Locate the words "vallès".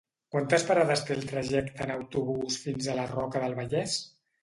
3.65-4.05